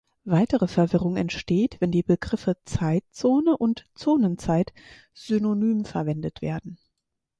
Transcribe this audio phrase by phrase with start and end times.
[0.25, 4.73] Weitere Verwirrung entsteht, wenn die Begriffe Zeitzone und Zonenzeit
[5.13, 6.79] synonym verwendet werden.